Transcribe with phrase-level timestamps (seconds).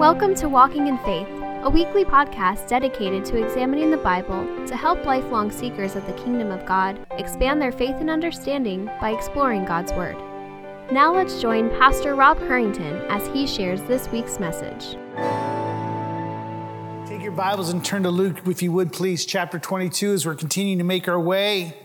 [0.00, 1.28] Welcome to Walking in Faith,
[1.62, 6.50] a weekly podcast dedicated to examining the Bible to help lifelong seekers of the kingdom
[6.50, 10.16] of God expand their faith and understanding by exploring God's Word.
[10.90, 14.96] Now let's join Pastor Rob Curington as he shares this week's message.
[17.06, 20.34] Take your Bibles and turn to Luke, if you would, please, chapter 22, as we're
[20.34, 21.76] continuing to make our way.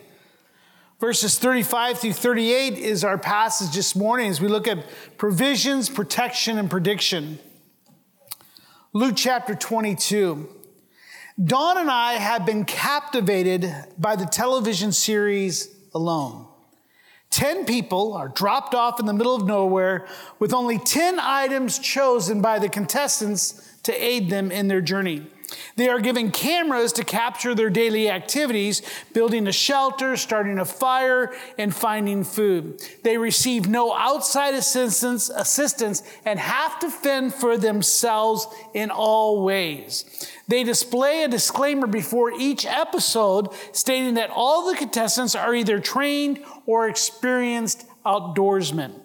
[1.01, 4.85] Verses 35 through 38 is our passage this morning as we look at
[5.17, 7.39] provisions, protection, and prediction.
[8.95, 10.47] Luke chapter 22.
[11.43, 16.47] Dawn and I have been captivated by the television series Alone.
[17.29, 20.07] 10 people are dropped off in the middle of nowhere
[20.39, 25.27] with only 10 items chosen by the contestants to aid them in their journey.
[25.75, 28.81] They are given cameras to capture their daily activities,
[29.13, 32.81] building a shelter, starting a fire, and finding food.
[33.03, 40.05] They receive no outside assistance, assistance and have to fend for themselves in all ways.
[40.47, 46.43] They display a disclaimer before each episode stating that all the contestants are either trained
[46.65, 49.04] or experienced outdoorsmen.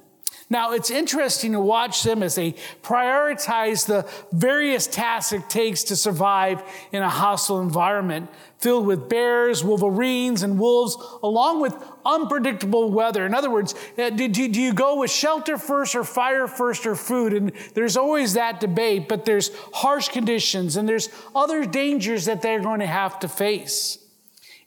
[0.53, 5.97] Now, it's interesting to watch them as they prioritize the various tasks it takes to
[5.97, 13.25] survive in a hostile environment filled with bears, wolverines, and wolves, along with unpredictable weather.
[13.25, 17.33] In other words, uh, do, you go with shelter first or fire first or food?
[17.33, 22.61] And there's always that debate, but there's harsh conditions and there's other dangers that they're
[22.61, 23.99] going to have to face.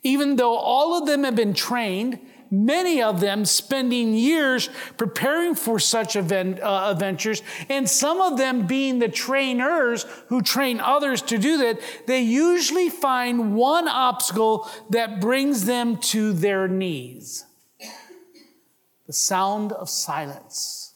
[0.02, 2.18] Even though all of them have been trained,
[2.50, 8.66] many of them spending years preparing for such event, uh, adventures, and some of them
[8.66, 15.20] being the trainers who train others to do that, they usually find one obstacle that
[15.20, 17.44] brings them to their knees.
[19.06, 20.94] The sound of silence,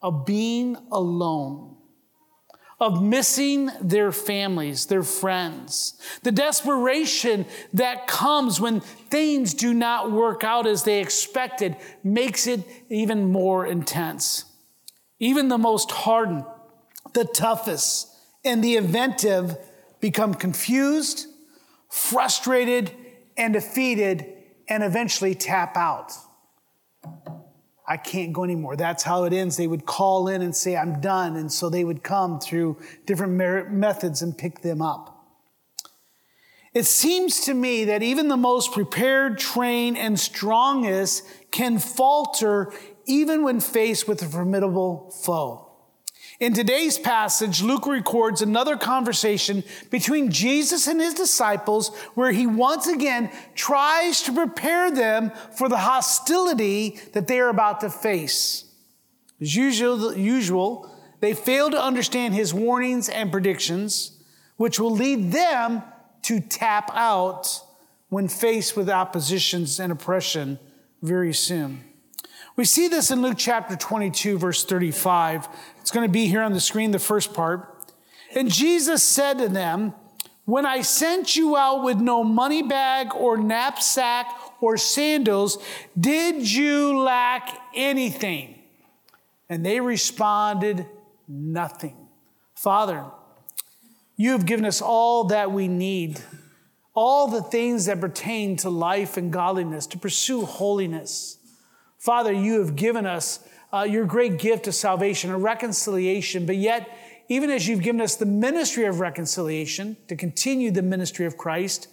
[0.00, 1.76] of being alone
[2.80, 6.00] of missing their families, their friends.
[6.22, 12.66] The desperation that comes when things do not work out as they expected makes it
[12.88, 14.46] even more intense.
[15.18, 16.46] Even the most hardened,
[17.12, 18.08] the toughest,
[18.44, 19.58] and the inventive
[20.00, 21.26] become confused,
[21.90, 22.90] frustrated,
[23.36, 24.24] and defeated,
[24.68, 26.12] and eventually tap out.
[27.90, 28.76] I can't go anymore.
[28.76, 29.56] That's how it ends.
[29.56, 31.34] They would call in and say, I'm done.
[31.34, 35.26] And so they would come through different methods and pick them up.
[36.72, 42.72] It seems to me that even the most prepared, trained, and strongest can falter
[43.06, 45.69] even when faced with a formidable foe.
[46.40, 52.86] In today's passage, Luke records another conversation between Jesus and his disciples where he once
[52.86, 58.64] again tries to prepare them for the hostility that they are about to face.
[59.38, 60.90] As usual, usual
[61.20, 64.18] they fail to understand his warnings and predictions,
[64.56, 65.82] which will lead them
[66.22, 67.60] to tap out
[68.08, 70.58] when faced with oppositions and oppression
[71.02, 71.84] very soon.
[72.60, 75.48] We see this in Luke chapter 22, verse 35.
[75.78, 77.88] It's going to be here on the screen, the first part.
[78.34, 79.94] And Jesus said to them,
[80.44, 84.26] When I sent you out with no money bag or knapsack
[84.60, 85.56] or sandals,
[85.98, 88.58] did you lack anything?
[89.48, 90.84] And they responded,
[91.26, 91.96] Nothing.
[92.54, 93.06] Father,
[94.18, 96.20] you have given us all that we need,
[96.92, 101.38] all the things that pertain to life and godliness, to pursue holiness.
[102.00, 103.40] Father, you have given us
[103.74, 106.88] uh, your great gift of salvation, a reconciliation, but yet,
[107.28, 111.88] even as you've given us the ministry of reconciliation to continue the ministry of Christ,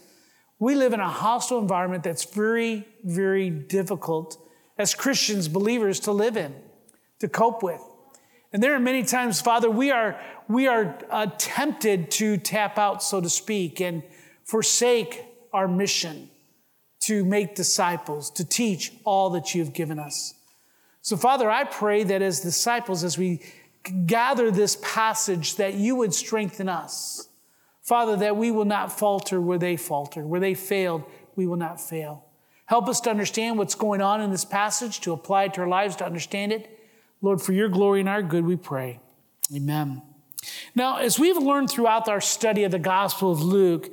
[0.59, 4.41] we live in a hostile environment that's very, very difficult
[4.77, 6.55] as Christians, believers, to live in,
[7.19, 7.81] to cope with.
[8.53, 13.03] And there are many times, Father, we are, we are uh, tempted to tap out,
[13.03, 14.03] so to speak, and
[14.45, 16.29] forsake our mission
[17.07, 20.33] to make disciples, to teach all that you've given us.
[21.01, 23.41] So, Father, I pray that as disciples, as we
[24.05, 27.29] gather this passage, that you would strengthen us.
[27.81, 31.03] Father, that we will not falter where they faltered, where they failed,
[31.37, 32.25] we will not fail.
[32.65, 35.67] Help us to understand what's going on in this passage, to apply it to our
[35.69, 36.77] lives, to understand it.
[37.21, 38.99] Lord, for your glory and our good, we pray.
[39.55, 40.01] Amen.
[40.75, 43.89] Now, as we've learned throughout our study of the Gospel of Luke,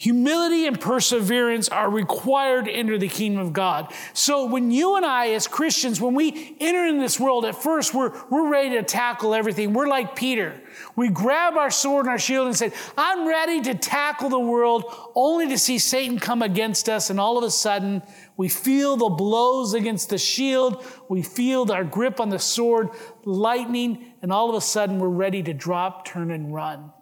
[0.00, 3.92] Humility and perseverance are required to enter the kingdom of God.
[4.12, 7.92] So when you and I, as Christians, when we enter in this world, at first
[7.92, 9.72] we're, we're ready to tackle everything.
[9.72, 10.60] We're like Peter.
[10.94, 14.84] We grab our sword and our shield and say, I'm ready to tackle the world,
[15.16, 17.10] only to see Satan come against us.
[17.10, 18.02] And all of a sudden,
[18.36, 20.84] we feel the blows against the shield.
[21.08, 22.90] We feel our grip on the sword
[23.24, 24.12] lightening.
[24.22, 26.92] And all of a sudden, we're ready to drop, turn, and run.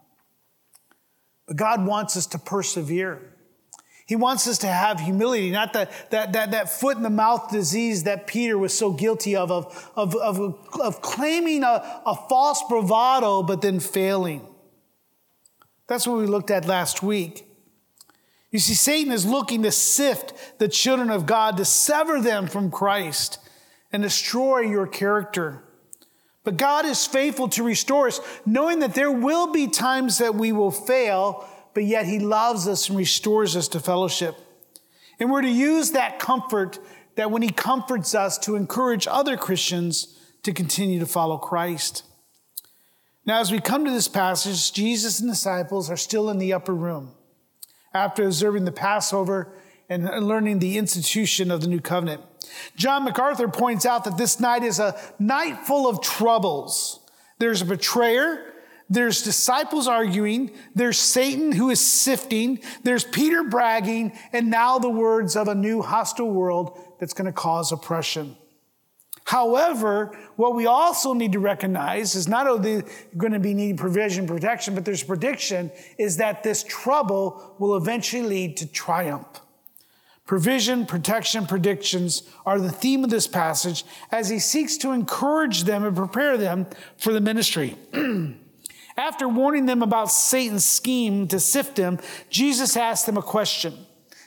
[1.46, 3.22] But God wants us to persevere.
[4.06, 7.50] He wants us to have humility, not the, that, that, that foot in the mouth
[7.50, 12.62] disease that Peter was so guilty of, of, of, of, of claiming a, a false
[12.68, 14.46] bravado, but then failing.
[15.88, 17.46] That's what we looked at last week.
[18.52, 22.70] You see, Satan is looking to sift the children of God, to sever them from
[22.70, 23.38] Christ
[23.92, 25.64] and destroy your character.
[26.46, 30.52] But God is faithful to restore us, knowing that there will be times that we
[30.52, 31.44] will fail,
[31.74, 34.36] but yet He loves us and restores us to fellowship.
[35.18, 36.78] And we're to use that comfort
[37.16, 42.04] that when He comforts us to encourage other Christians to continue to follow Christ.
[43.24, 46.76] Now, as we come to this passage, Jesus and disciples are still in the upper
[46.76, 47.10] room
[47.92, 49.52] after observing the Passover
[49.88, 52.20] and learning the institution of the new covenant.
[52.76, 57.00] John MacArthur points out that this night is a night full of troubles.
[57.38, 58.54] There's a betrayer,
[58.88, 65.36] there's disciples arguing, there's Satan who is sifting, there's Peter bragging, and now the words
[65.36, 68.36] of a new hostile world that's going to cause oppression.
[69.24, 72.84] However, what we also need to recognize is not only
[73.16, 77.76] going to be needing provision, protection, but there's a prediction is that this trouble will
[77.76, 79.26] eventually lead to triumph.
[80.26, 85.84] Provision, protection, predictions are the theme of this passage as he seeks to encourage them
[85.84, 87.76] and prepare them for the ministry.
[88.96, 93.74] After warning them about Satan's scheme to sift them, Jesus asked them a question.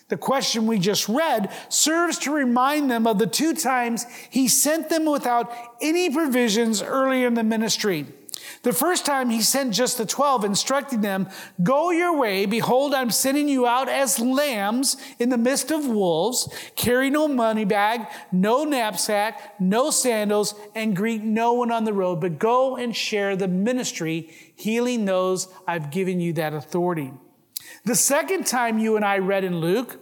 [0.08, 4.90] The question we just read serves to remind them of the two times he sent
[4.90, 8.08] them without any provisions earlier in the ministry.
[8.62, 11.30] The first time he sent just the 12, instructing them,
[11.64, 12.46] Go your way.
[12.46, 16.50] Behold, I'm sending you out as lambs in the midst of wolves.
[16.76, 22.20] Carry no money bag, no knapsack, no sandals, and greet no one on the road,
[22.20, 27.14] but go and share the ministry, healing those I've given you that authority.
[27.86, 30.00] The second time you and I read in Luke,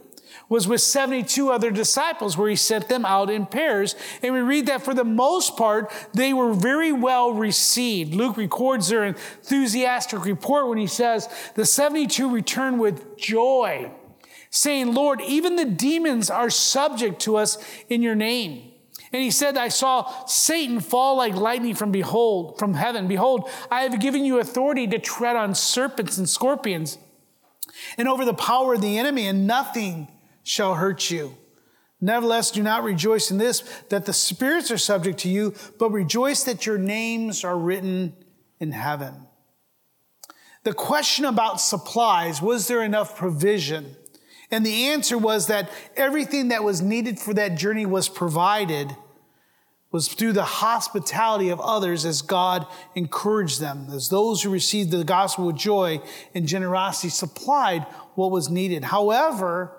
[0.50, 3.96] was with 72 other disciples where he sent them out in pairs.
[4.22, 8.14] And we read that for the most part, they were very well received.
[8.14, 13.92] Luke records their enthusiastic report when he says, the 72 returned with joy,
[14.50, 17.58] saying, Lord, even the demons are subject to us
[17.90, 18.72] in your name.
[19.14, 23.08] And he said, I saw Satan fall like lightning from behold, from heaven.
[23.08, 26.98] Behold, I have given you authority to tread on serpents and scorpions
[27.98, 30.08] and over the power of the enemy, and nothing
[30.48, 31.38] shall hurt you.
[32.00, 36.44] Nevertheless, do not rejoice in this, that the spirits are subject to you, but rejoice
[36.44, 38.16] that your names are written
[38.60, 39.28] in heaven.
[40.64, 43.96] The question about supplies was there enough provision?
[44.50, 48.96] And the answer was that everything that was needed for that journey was provided,
[49.92, 55.04] was through the hospitality of others as God encouraged them, as those who received the
[55.04, 56.00] gospel with joy
[56.34, 57.84] and generosity supplied
[58.16, 58.86] what was needed.
[58.86, 59.78] However,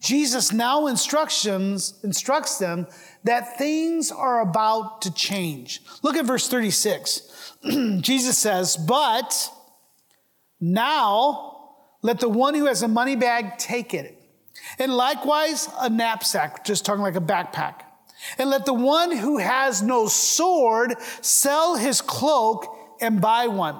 [0.00, 2.86] Jesus now instructions, instructs them
[3.24, 5.82] that things are about to change.
[6.02, 7.54] Look at verse 36.
[8.00, 9.50] Jesus says, But
[10.60, 11.56] now
[12.02, 14.12] let the one who has a money bag take it,
[14.78, 17.82] and likewise a knapsack, just talking like a backpack.
[18.38, 22.66] And let the one who has no sword sell his cloak
[23.00, 23.76] and buy one.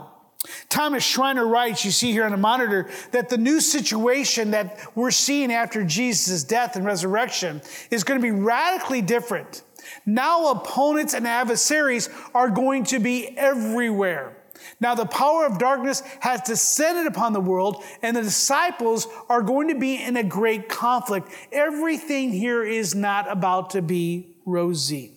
[0.68, 5.10] Thomas Schreiner writes, you see here on the monitor, that the new situation that we're
[5.10, 9.62] seeing after Jesus' death and resurrection is going to be radically different.
[10.04, 14.36] Now, opponents and adversaries are going to be everywhere.
[14.80, 19.68] Now, the power of darkness has descended upon the world, and the disciples are going
[19.68, 21.28] to be in a great conflict.
[21.52, 25.12] Everything here is not about to be rosy.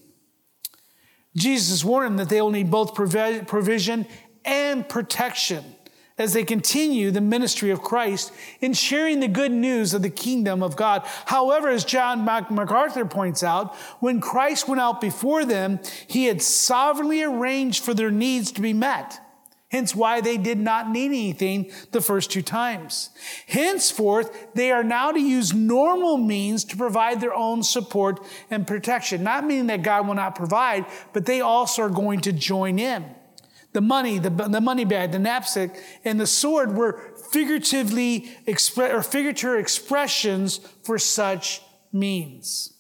[1.36, 4.08] Jesus warned them that they will need both provision
[4.46, 5.64] and protection
[6.20, 10.62] as they continue the ministry of Christ in sharing the good news of the kingdom
[10.62, 11.04] of God.
[11.26, 17.24] However, as John MacArthur points out, when Christ went out before them, he had sovereignly
[17.24, 19.20] arranged for their needs to be met.
[19.72, 23.12] Hence why they did not need anything the first two times.
[23.48, 28.20] Henceforth, they are now to use normal means to provide their own support
[28.50, 29.24] and protection.
[29.24, 33.06] Not meaning that God will not provide, but they also are going to join in.
[33.72, 39.04] The money, the, the money bag, the knapsack, and the sword were figuratively expre- or
[39.04, 41.62] figurative expressions for such
[41.94, 42.74] means.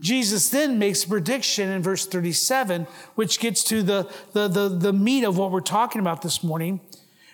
[0.00, 4.92] Jesus then makes a prediction in verse 37, which gets to the, the, the, the
[4.92, 6.80] meat of what we're talking about this morning,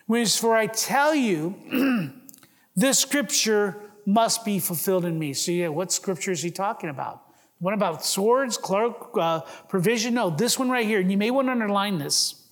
[0.07, 2.13] which is, For I tell you,
[2.77, 5.33] this scripture must be fulfilled in me.
[5.33, 7.23] So, yeah, what scripture is he talking about?
[7.59, 10.15] What about swords, cloak, uh, provision?
[10.15, 11.01] No, this one right here.
[11.01, 12.46] And you may want to underline this.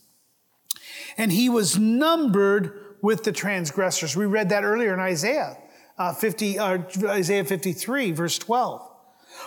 [1.17, 4.17] And he was numbered with the transgressors.
[4.17, 5.59] We read that earlier in Isaiah
[5.99, 8.91] uh, 50, uh, Isaiah 53, verse 12.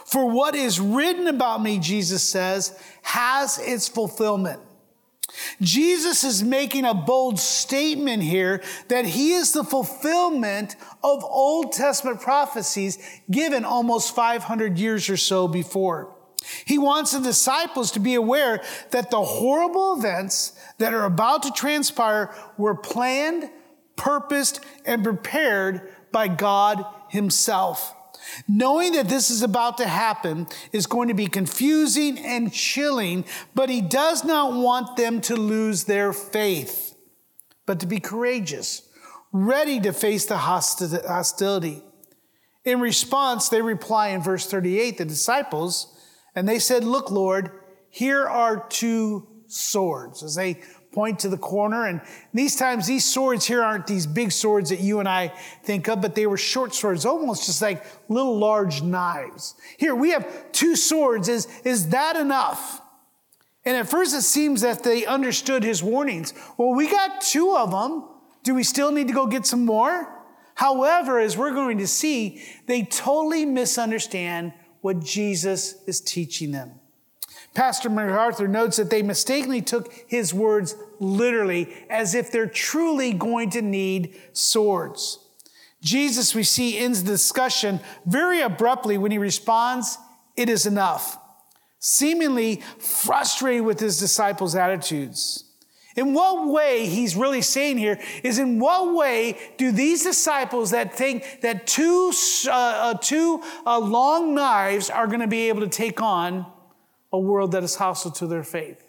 [0.05, 4.61] For what is written about me, Jesus says, has its fulfillment.
[5.61, 12.21] Jesus is making a bold statement here that he is the fulfillment of Old Testament
[12.21, 12.97] prophecies
[13.29, 16.15] given almost 500 years or so before.
[16.65, 21.51] He wants the disciples to be aware that the horrible events that are about to
[21.51, 23.49] transpire were planned,
[23.95, 27.93] purposed, and prepared by God Himself.
[28.47, 33.23] Knowing that this is about to happen is going to be confusing and chilling,
[33.55, 36.95] but he does not want them to lose their faith,
[37.65, 38.81] but to be courageous,
[39.31, 41.83] ready to face the hostility.
[42.65, 45.96] In response, they reply in verse 38, the disciples,
[46.37, 47.49] and they said, Look, Lord,
[47.89, 50.21] here are two swords.
[50.21, 51.85] As they point to the corner.
[51.85, 51.99] And
[52.31, 55.99] these times, these swords here aren't these big swords that you and I think of,
[55.99, 59.55] but they were short swords, almost just like little large knives.
[59.77, 61.27] Here, we have two swords.
[61.27, 62.81] Is, is that enough?
[63.65, 66.35] And at first, it seems that they understood his warnings.
[66.57, 68.07] Well, we got two of them.
[68.43, 70.13] Do we still need to go get some more?
[70.53, 76.71] However, as we're going to see, they totally misunderstand what Jesus is teaching them.
[77.53, 83.49] Pastor MacArthur notes that they mistakenly took his words literally as if they're truly going
[83.51, 85.19] to need swords.
[85.81, 89.97] Jesus, we see, ends the discussion very abruptly when he responds,
[90.35, 91.17] It is enough,
[91.79, 95.46] seemingly frustrated with his disciples' attitudes.
[95.97, 100.93] In what way he's really saying here is in what way do these disciples that
[100.93, 102.13] think that two,
[102.47, 106.45] uh, uh, two uh, long knives are going to be able to take on
[107.11, 108.83] a world that is hostile to their faith?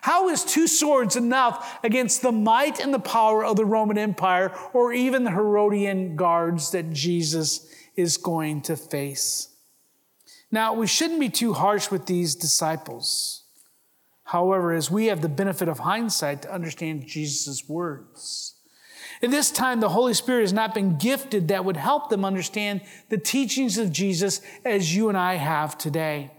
[0.00, 4.56] How is two swords enough against the might and the power of the Roman Empire
[4.72, 9.48] or even the Herodian guards that Jesus is going to face?
[10.50, 13.45] Now, we shouldn't be too harsh with these disciples.
[14.26, 18.54] However, as we have the benefit of hindsight to understand Jesus' words,
[19.22, 22.82] at this time, the Holy Spirit has not been gifted that would help them understand
[23.08, 26.32] the teachings of Jesus as you and I have today.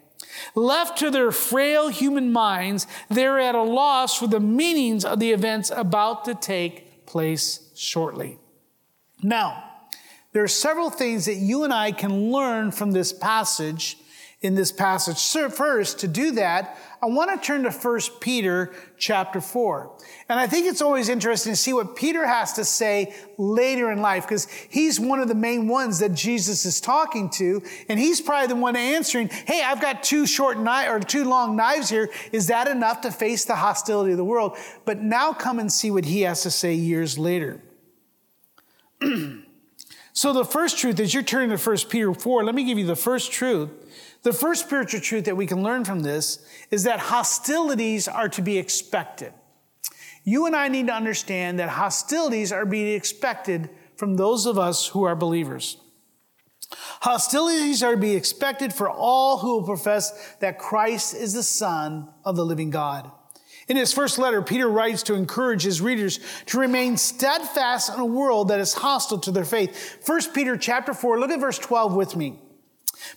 [0.53, 5.31] Left to their frail human minds, they're at a loss for the meanings of the
[5.31, 8.37] events about to take place shortly.
[9.23, 9.63] Now,
[10.33, 13.97] there are several things that you and I can learn from this passage
[14.41, 15.17] in this passage.
[15.17, 19.91] So first, to do that, I want to turn to 1 Peter chapter 4.
[20.29, 23.99] And I think it's always interesting to see what Peter has to say later in
[23.99, 27.63] life because he's one of the main ones that Jesus is talking to.
[27.89, 31.55] And he's probably the one answering, Hey, I've got two short knives or two long
[31.55, 32.09] knives here.
[32.31, 34.55] Is that enough to face the hostility of the world?
[34.85, 37.61] But now come and see what he has to say years later.
[40.13, 42.43] so the first truth is you're turning to 1 Peter 4.
[42.43, 43.71] Let me give you the first truth
[44.27, 48.41] the first spiritual truth that we can learn from this is that hostilities are to
[48.41, 49.31] be expected.
[50.25, 54.87] You and I need to understand that hostilities are being expected from those of us
[54.87, 55.77] who are believers.
[56.99, 62.09] Hostilities are to be expected for all who will profess that Christ is the Son
[62.25, 63.09] of the living God.
[63.69, 68.05] In his first letter, Peter writes to encourage his readers to remain steadfast in a
[68.05, 70.01] world that is hostile to their faith.
[70.05, 72.41] 1 Peter chapter 4, look at verse 12 with me.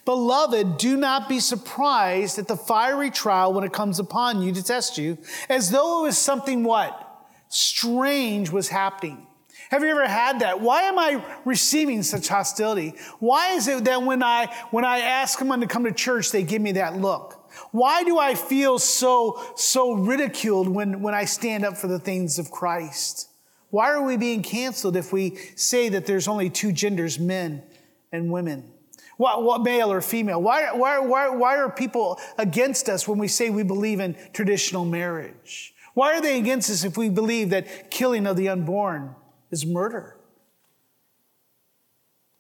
[0.05, 4.63] Beloved, do not be surprised at the fiery trial when it comes upon you to
[4.63, 5.19] test you,
[5.49, 7.07] as though it was something what?
[7.49, 9.27] Strange was happening.
[9.71, 10.61] Have you ever had that?
[10.61, 12.95] Why am I receiving such hostility?
[13.21, 16.43] Why is it that when I, when I ask someone to come to church, they
[16.43, 17.49] give me that look?
[17.71, 22.39] Why do I feel so, so ridiculed when, when I stand up for the things
[22.39, 23.29] of Christ?
[23.71, 27.63] Why are we being canceled if we say that there's only two genders, men
[28.11, 28.73] and women?
[29.21, 30.41] What, what male or female?
[30.41, 34.87] Why, why, why, why are people against us when we say we believe in traditional
[34.87, 35.75] marriage?
[35.93, 39.15] Why are they against us if we believe that killing of the unborn
[39.51, 40.17] is murder?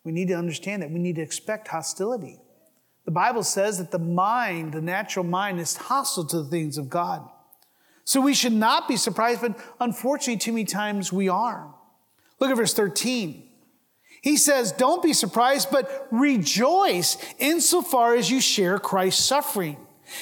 [0.04, 0.90] We need to understand that.
[0.90, 2.38] We need to expect hostility.
[3.04, 6.88] The Bible says that the mind, the natural mind, is hostile to the things of
[6.88, 7.28] God.
[8.04, 11.74] So we should not be surprised, but unfortunately, too many times we are.
[12.38, 13.49] Look at verse 13.
[14.22, 19.76] He says, Don't be surprised, but rejoice insofar as you share Christ's suffering.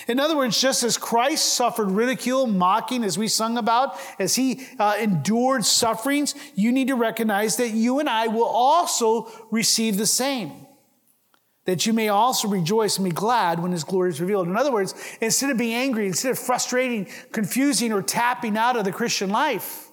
[0.07, 4.67] In other words, just as Christ suffered ridicule, mocking, as we sung about, as he
[4.79, 10.07] uh, endured sufferings, you need to recognize that you and I will also receive the
[10.07, 10.67] same.
[11.65, 14.47] That you may also rejoice and be glad when his glory is revealed.
[14.47, 18.85] In other words, instead of being angry, instead of frustrating, confusing, or tapping out of
[18.85, 19.89] the Christian life,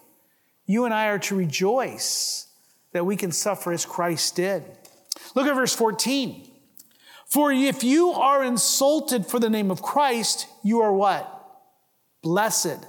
[0.66, 2.45] you and I are to rejoice
[2.96, 4.64] that we can suffer as Christ did.
[5.36, 6.50] Look at verse 14.
[7.26, 11.30] For if you are insulted for the name of Christ, you are what?
[12.22, 12.88] Blessed.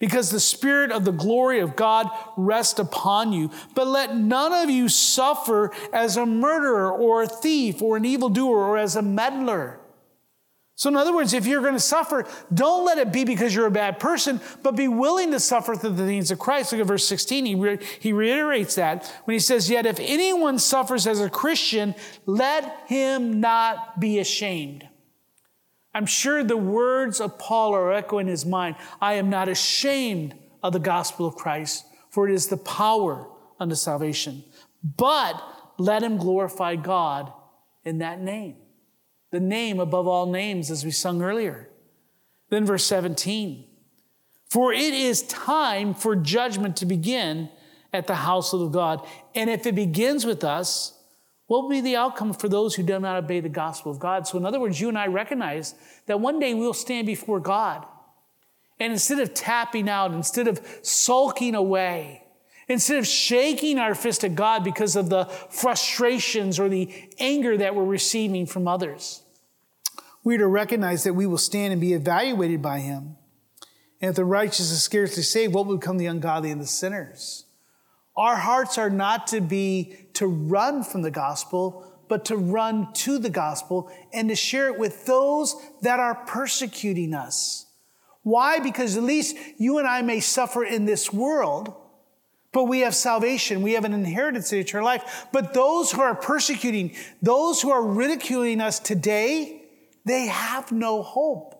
[0.00, 3.52] Because the Spirit of the glory of God rests upon you.
[3.76, 8.58] But let none of you suffer as a murderer or a thief or an evildoer
[8.58, 9.78] or as a meddler.
[10.78, 13.66] So, in other words, if you're going to suffer, don't let it be because you're
[13.66, 16.70] a bad person, but be willing to suffer through the things of Christ.
[16.70, 17.46] Look at verse 16.
[17.46, 21.96] He, re- he reiterates that when he says, Yet if anyone suffers as a Christian,
[22.26, 24.86] let him not be ashamed.
[25.92, 30.36] I'm sure the words of Paul are echoing in his mind I am not ashamed
[30.62, 34.44] of the gospel of Christ, for it is the power unto salvation.
[34.84, 35.42] But
[35.76, 37.32] let him glorify God
[37.84, 38.58] in that name
[39.30, 41.68] the name above all names, as we sung earlier.
[42.50, 43.64] Then, verse 17
[44.48, 47.50] For it is time for judgment to begin
[47.92, 49.06] at the house of God.
[49.34, 50.94] And if it begins with us,
[51.46, 54.26] what will be the outcome for those who do not obey the gospel of God?
[54.26, 55.74] So, in other words, you and I recognize
[56.06, 57.86] that one day we'll stand before God.
[58.80, 62.22] And instead of tapping out, instead of sulking away,
[62.68, 67.74] Instead of shaking our fist at God because of the frustrations or the anger that
[67.74, 69.22] we're receiving from others,
[70.22, 73.16] we are to recognize that we will stand and be evaluated by Him.
[74.00, 77.46] And if the righteous is scarcely saved, what will become the ungodly and the sinners?
[78.16, 83.18] Our hearts are not to be to run from the gospel, but to run to
[83.18, 87.66] the gospel and to share it with those that are persecuting us.
[88.22, 88.58] Why?
[88.58, 91.74] Because at least you and I may suffer in this world,
[92.58, 93.62] but we have salvation.
[93.62, 95.28] We have an inheritance in eternal life.
[95.30, 99.62] But those who are persecuting, those who are ridiculing us today,
[100.04, 101.54] they have no hope.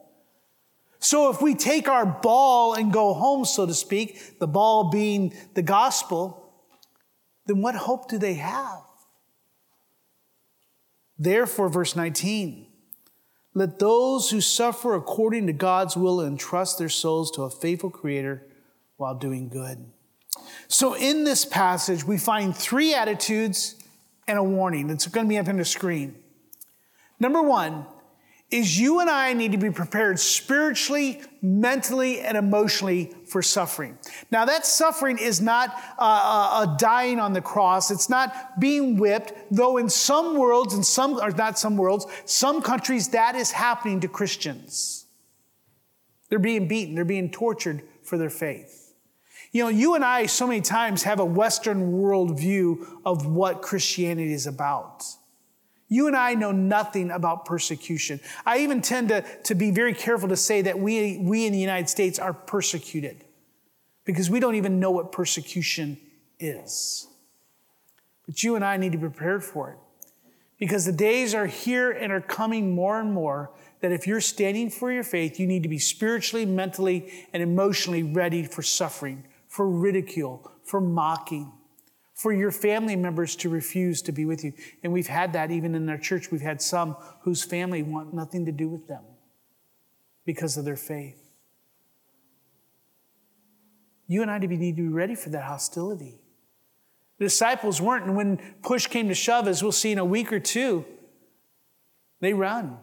[0.99, 5.35] So if we take our ball and go home, so to speak, the ball being
[5.55, 6.53] the gospel,
[7.47, 8.83] then what hope do they have?
[11.17, 12.67] Therefore, verse 19,
[13.55, 18.45] let those who suffer according to God's will entrust their souls to a faithful Creator
[18.97, 19.93] while doing good.
[20.69, 23.77] So, in this passage, we find three attitudes
[24.27, 24.91] and a warning.
[24.91, 26.15] It's going to be up on the screen.
[27.19, 27.87] Number one
[28.51, 33.99] is you and I need to be prepared spiritually, mentally, and emotionally for suffering.
[34.31, 37.91] Now, that suffering is not uh, uh, a dying on the cross.
[37.91, 42.63] It's not being whipped, though in some worlds, and some, or not some worlds, some
[42.63, 45.05] countries, that is happening to Christians.
[46.31, 48.78] They're being beaten, they're being tortured for their faith.
[49.51, 53.63] You know, you and I so many times have a Western world view of what
[53.63, 55.05] Christianity is about.
[55.89, 58.21] You and I know nothing about persecution.
[58.45, 61.59] I even tend to, to be very careful to say that we, we in the
[61.59, 63.25] United States are persecuted
[64.05, 65.97] because we don't even know what persecution
[66.39, 67.07] is.
[68.27, 69.79] But you and I need to be prepared for it
[70.59, 74.71] because the days are here and are coming more and more that if you're standing
[74.71, 79.25] for your faith, you need to be spiritually, mentally, and emotionally ready for suffering,
[79.59, 81.53] for ridicule, for mocking,
[82.15, 84.53] for your family members to refuse to be with you.
[84.85, 86.31] And we've had that even in our church.
[86.31, 89.03] We've had some whose family want nothing to do with them
[90.25, 91.21] because of their faith.
[94.07, 96.21] You and I need to be ready for that hostility.
[97.19, 100.33] The disciples weren't, and when push came to shove, as we'll see in a week
[100.33, 100.85] or two,
[102.21, 102.79] they run.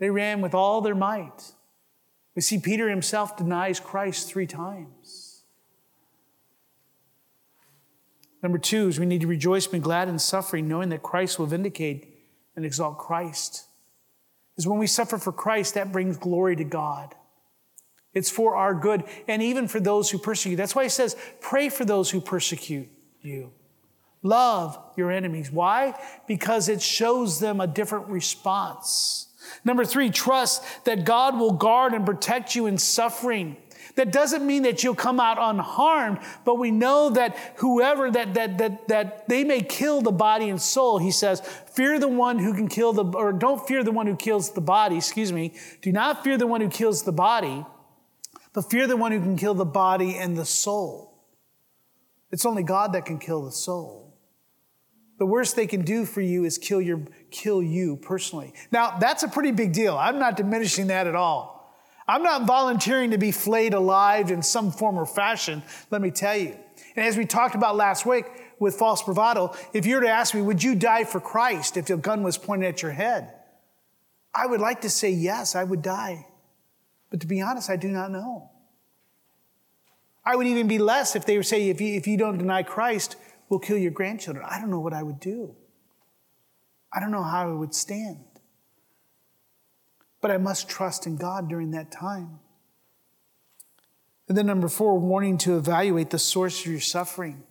[0.00, 1.54] They ran with all their might.
[2.38, 5.42] We see Peter himself denies Christ three times.
[8.44, 11.40] Number two is we need to rejoice and be glad in suffering, knowing that Christ
[11.40, 12.16] will vindicate
[12.54, 13.66] and exalt Christ.
[14.56, 17.16] Is when we suffer for Christ, that brings glory to God.
[18.14, 20.54] It's for our good and even for those who persecute.
[20.54, 22.88] That's why he says, pray for those who persecute
[23.20, 23.50] you.
[24.22, 25.50] Love your enemies.
[25.50, 26.00] Why?
[26.28, 29.27] Because it shows them a different response.
[29.64, 33.56] Number three, trust that God will guard and protect you in suffering.
[33.96, 38.58] That doesn't mean that you'll come out unharmed, but we know that whoever that that
[38.58, 40.98] that that they may kill the body and soul.
[40.98, 41.40] He says,
[41.72, 44.60] "Fear the one who can kill the or don't fear the one who kills the
[44.60, 45.52] body, excuse me.
[45.82, 47.66] Do not fear the one who kills the body,
[48.52, 51.24] but fear the one who can kill the body and the soul."
[52.30, 54.14] It's only God that can kill the soul.
[55.18, 58.52] The worst they can do for you is kill, your, kill you personally.
[58.70, 59.96] Now, that's a pretty big deal.
[59.96, 61.58] I'm not diminishing that at all.
[62.08, 66.36] I'm not volunteering to be flayed alive in some form or fashion, let me tell
[66.36, 66.56] you.
[66.96, 68.24] And as we talked about last week
[68.58, 71.90] with false bravado, if you were to ask me, would you die for Christ if
[71.90, 73.34] a gun was pointed at your head?
[74.34, 76.26] I would like to say yes, I would die.
[77.10, 78.50] But to be honest, I do not know.
[80.24, 82.62] I would even be less if they would say, if you, if you don't deny
[82.62, 83.16] Christ,
[83.48, 84.46] we'll kill your grandchildren.
[84.48, 85.56] I don't know what I would do.
[86.92, 88.24] I don't know how I would stand.
[90.20, 92.40] But I must trust in God during that time.
[94.28, 97.44] And then, number four, warning to evaluate the source of your suffering.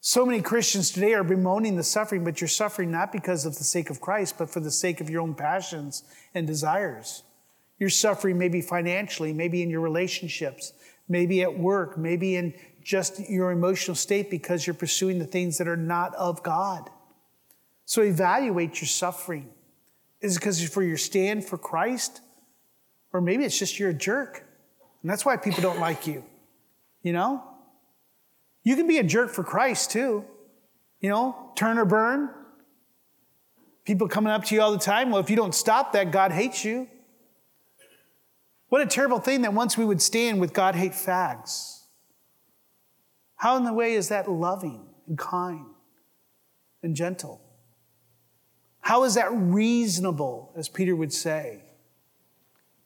[0.00, 3.64] So many Christians today are bemoaning the suffering, but you're suffering not because of the
[3.64, 6.02] sake of Christ, but for the sake of your own passions
[6.34, 7.22] and desires.
[7.78, 10.72] You're suffering maybe financially, maybe in your relationships,
[11.08, 15.68] maybe at work, maybe in just your emotional state because you're pursuing the things that
[15.68, 16.90] are not of God.
[17.84, 19.50] So evaluate your suffering.
[20.20, 22.20] Is it because for your stand for Christ?
[23.12, 24.44] Or maybe it's just you're a jerk.
[25.02, 26.24] And that's why people don't like you.
[27.02, 27.42] You know?
[28.62, 30.24] You can be a jerk for Christ too.
[31.00, 32.30] You know, turn or burn.
[33.84, 35.10] People coming up to you all the time.
[35.10, 36.88] Well, if you don't stop that, God hates you.
[38.68, 41.80] What a terrible thing that once we would stand with God hate fags.
[43.36, 45.66] How in the way is that loving and kind
[46.82, 47.40] and gentle?
[48.82, 51.62] How is that reasonable, as Peter would say?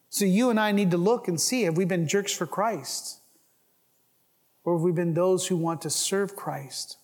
[0.09, 3.21] So you and I need to look and see have we been jerks for Christ?
[4.65, 6.99] Or have we been those who want to serve Christ?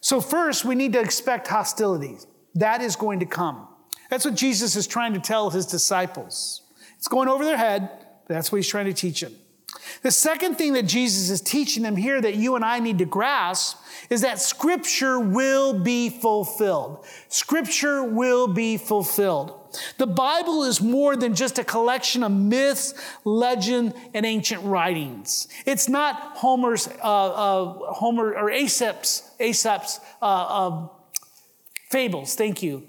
[0.00, 2.18] So, first, we need to expect hostility.
[2.54, 3.66] That is going to come.
[4.10, 6.62] That's what Jesus is trying to tell his disciples.
[6.96, 7.90] It's going over their head,
[8.26, 9.34] that's what he's trying to teach them.
[10.02, 13.04] The second thing that Jesus is teaching them here that you and I need to
[13.04, 13.78] grasp
[14.10, 17.04] is that Scripture will be fulfilled.
[17.28, 19.54] Scripture will be fulfilled.
[19.98, 25.48] The Bible is more than just a collection of myths, legend, and ancient writings.
[25.66, 30.88] It's not Homer's, uh, uh, Homer or Aesop's, Aesop's uh, uh,
[31.90, 32.34] fables.
[32.34, 32.84] Thank you.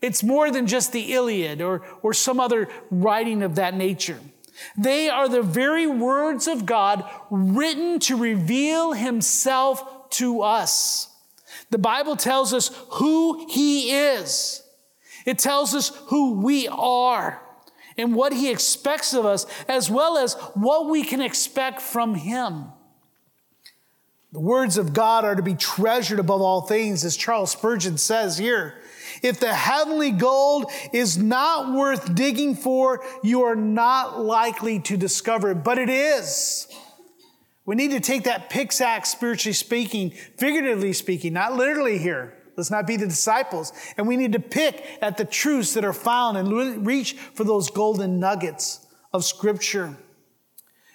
[0.00, 4.18] It's more than just the Iliad or, or some other writing of that nature.
[4.76, 11.10] They are the very words of God written to reveal Himself to us.
[11.70, 14.62] The Bible tells us who He is.
[15.26, 17.42] It tells us who we are
[17.96, 22.66] and what He expects of us, as well as what we can expect from Him.
[24.32, 28.38] The words of God are to be treasured above all things, as Charles Spurgeon says
[28.38, 28.74] here.
[29.22, 35.50] If the heavenly gold is not worth digging for, you are not likely to discover
[35.52, 36.68] it, but it is.
[37.64, 42.34] We need to take that pickaxe, spiritually speaking, figuratively speaking, not literally here.
[42.56, 43.72] Let's not be the disciples.
[43.96, 47.70] And we need to pick at the truths that are found and reach for those
[47.70, 49.96] golden nuggets of Scripture.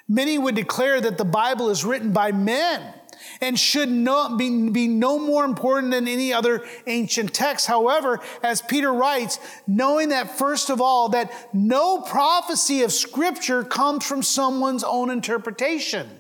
[0.10, 2.94] Many would declare that the Bible is written by men
[3.42, 7.68] and should not be, be no more important than any other ancient text.
[7.68, 14.06] However, as Peter writes, knowing that first of all, that no prophecy of scripture comes
[14.06, 16.20] from someone's own interpretation.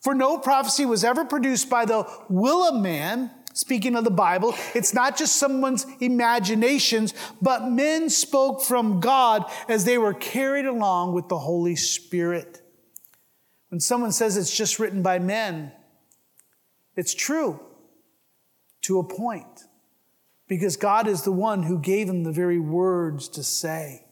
[0.00, 4.54] For no prophecy was ever produced by the will of man, speaking of the Bible.
[4.74, 11.14] It's not just someone's imaginations, but men spoke from God as they were carried along
[11.14, 12.62] with the Holy Spirit.
[13.70, 15.72] When someone says it's just written by men,
[16.98, 17.60] it's true
[18.82, 19.66] to a point
[20.48, 24.04] because God is the one who gave him the very words to say.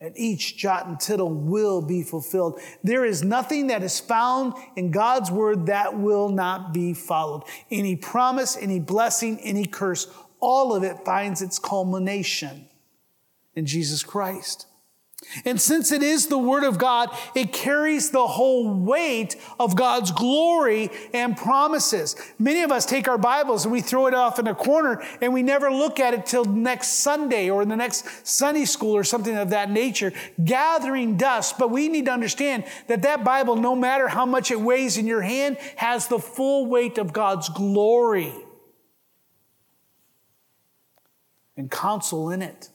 [0.00, 2.60] And each jot and tittle will be fulfilled.
[2.82, 7.42] There is nothing that is found in God's word that will not be followed.
[7.70, 10.06] Any promise, any blessing, any curse,
[10.40, 12.68] all of it finds its culmination
[13.54, 14.66] in Jesus Christ.
[15.44, 20.10] And since it is the Word of God, it carries the whole weight of God's
[20.10, 22.16] glory and promises.
[22.38, 25.34] Many of us take our Bibles and we throw it off in a corner and
[25.34, 29.04] we never look at it till next Sunday or in the next Sunday school or
[29.04, 30.12] something of that nature,
[30.42, 31.58] gathering dust.
[31.58, 35.06] But we need to understand that that Bible, no matter how much it weighs in
[35.06, 38.32] your hand, has the full weight of God's glory
[41.56, 42.70] and counsel in it.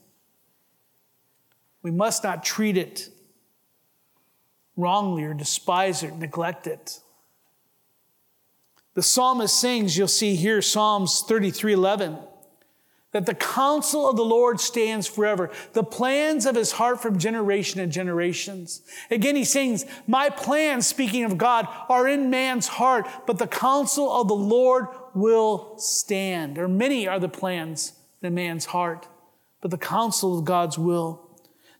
[1.83, 3.09] We must not treat it
[4.75, 6.99] wrongly or despise it, neglect it.
[8.95, 12.17] The psalmist sings, you'll see here, Psalms 33 11.
[13.11, 17.79] that the counsel of the Lord stands forever, the plans of his heart from generation
[17.79, 18.81] to generations.
[19.11, 24.11] Again, he sings, My plans, speaking of God, are in man's heart, but the counsel
[24.11, 26.57] of the Lord will stand.
[26.57, 29.07] Or many are the plans in man's heart,
[29.61, 31.22] but the counsel of God's will.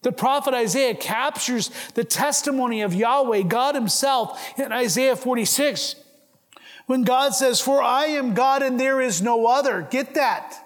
[0.04, 5.96] The prophet Isaiah captures the testimony of Yahweh, God Himself, in Isaiah 46.
[6.86, 9.88] When God says, For I am God and there is no other.
[9.90, 10.60] Get that.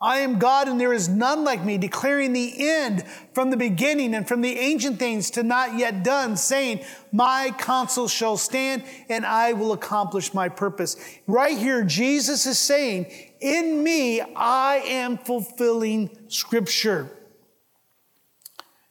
[0.00, 4.14] I am God and there is none like me, declaring the end from the beginning
[4.14, 9.24] and from the ancient things to not yet done, saying, My counsel shall stand and
[9.24, 10.96] I will accomplish my purpose.
[11.26, 13.06] Right here, Jesus is saying,
[13.40, 17.10] In me, I am fulfilling scripture.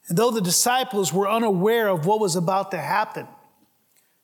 [0.08, 3.26] And though the disciples were unaware of what was about to happen,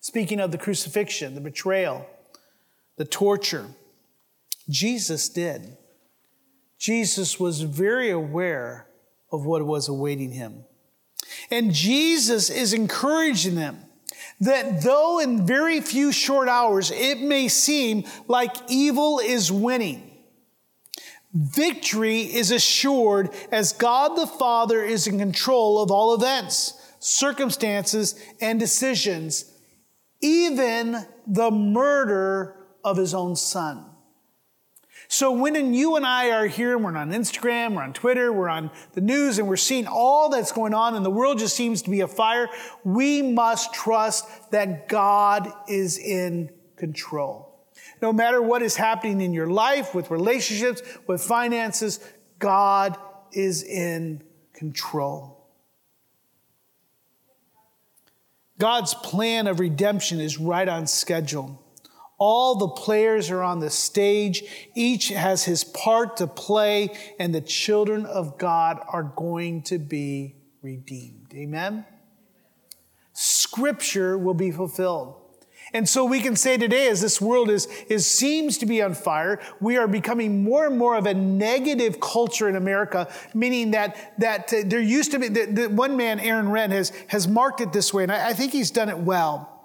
[0.00, 2.06] speaking of the crucifixion, the betrayal,
[2.96, 3.66] the torture,
[4.68, 5.76] Jesus did.
[6.78, 8.86] Jesus was very aware
[9.32, 10.64] of what was awaiting him.
[11.50, 13.78] And Jesus is encouraging them
[14.40, 20.09] that though in very few short hours it may seem like evil is winning,
[21.32, 28.58] victory is assured as God the Father is in control of all events, circumstances, and
[28.58, 29.44] decisions,
[30.20, 33.86] even the murder of his own son.
[35.12, 38.48] So when you and I are here, and we're on Instagram, we're on Twitter, we're
[38.48, 41.82] on the news, and we're seeing all that's going on, and the world just seems
[41.82, 42.48] to be a fire,
[42.84, 47.49] we must trust that God is in control.
[48.02, 52.00] No matter what is happening in your life, with relationships, with finances,
[52.38, 52.96] God
[53.32, 55.36] is in control.
[58.58, 61.62] God's plan of redemption is right on schedule.
[62.18, 64.44] All the players are on the stage.
[64.74, 70.34] Each has his part to play, and the children of God are going to be
[70.60, 71.32] redeemed.
[71.34, 71.86] Amen?
[73.14, 75.19] Scripture will be fulfilled.
[75.72, 78.94] And so we can say today, as this world is, is seems to be on
[78.94, 84.18] fire, we are becoming more and more of a negative culture in America, meaning that,
[84.18, 87.60] that uh, there used to be, the, the one man, Aaron Renn, has, has marked
[87.60, 89.56] it this way, and I, I think he's done it well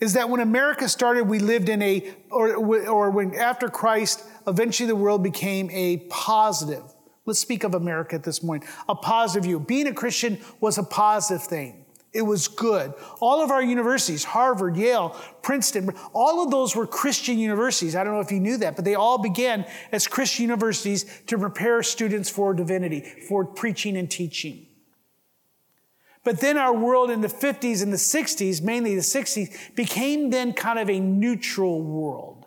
[0.00, 4.88] is that when America started, we lived in a, or, or when after Christ, eventually
[4.88, 6.82] the world became a positive.
[7.24, 8.64] Let's speak of America at this point.
[8.88, 9.60] A positive view.
[9.60, 11.81] Being a Christian was a positive thing.
[12.12, 12.92] It was good.
[13.20, 17.96] All of our universities, Harvard, Yale, Princeton, all of those were Christian universities.
[17.96, 21.38] I don't know if you knew that, but they all began as Christian universities to
[21.38, 24.66] prepare students for divinity, for preaching and teaching.
[26.22, 30.52] But then our world in the 50s and the 60s, mainly the 60s, became then
[30.52, 32.46] kind of a neutral world.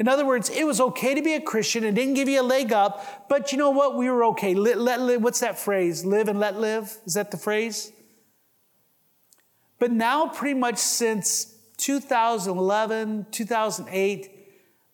[0.00, 1.84] In other words, it was okay to be a Christian.
[1.84, 3.96] It didn't give you a leg up, but you know what?
[3.96, 4.54] We were okay.
[4.54, 5.22] Let, let live.
[5.22, 6.04] What's that phrase?
[6.04, 6.98] Live and let live?
[7.06, 7.92] Is that the phrase?
[9.80, 14.30] But now, pretty much since 2011, 2008,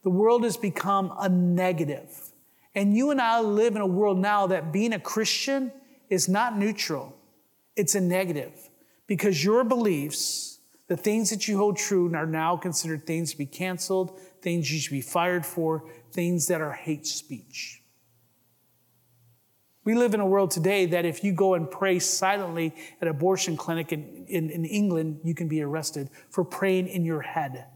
[0.03, 2.33] the world has become a negative.
[2.75, 5.73] And you and I live in a world now that being a Christian
[6.09, 7.17] is not neutral
[7.77, 8.71] it's a negative
[9.07, 13.47] because your beliefs, the things that you hold true, are now considered things to be
[13.47, 17.76] canceled, things you should be fired for, things that are hate speech.
[19.87, 23.15] We live in a world today that if you go and pray silently at an
[23.15, 27.67] abortion clinic in, in, in England, you can be arrested for praying in your head.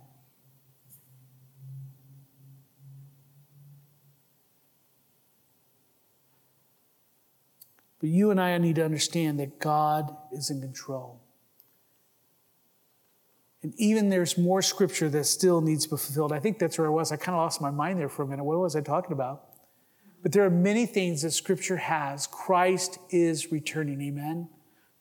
[8.00, 11.20] But you and I need to understand that God is in control.
[13.62, 16.32] And even there's more scripture that still needs to be fulfilled.
[16.32, 17.12] I think that's where I was.
[17.12, 18.42] I kind of lost my mind there for a minute.
[18.42, 19.49] What was I talking about?
[20.22, 22.26] But there are many things that scripture has.
[22.26, 24.48] Christ is returning, amen,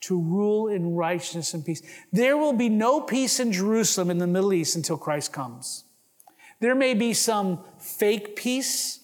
[0.02, 1.82] to rule in righteousness and peace.
[2.12, 5.84] There will be no peace in Jerusalem in the Middle East until Christ comes.
[6.60, 9.00] There may be some fake peace,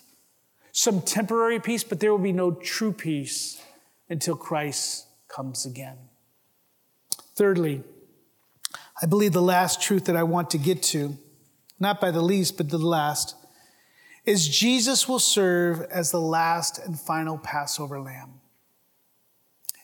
[0.73, 3.63] some temporary peace, but there will be no true peace
[4.09, 5.97] until Christ comes again.
[7.35, 7.83] Thirdly,
[9.03, 11.19] I believe the last truth that I want to get to,
[11.79, 13.35] not by the least, but the last,
[14.27, 18.41] is Jesus will serve as the last and final Passover lamb.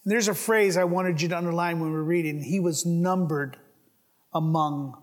[0.05, 2.43] And there's a phrase I wanted you to underline when we we're reading.
[2.43, 3.57] He was numbered
[4.35, 5.01] among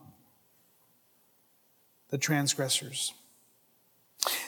[2.09, 3.13] the transgressors.